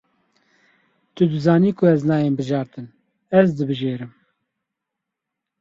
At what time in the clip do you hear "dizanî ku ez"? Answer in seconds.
1.33-2.01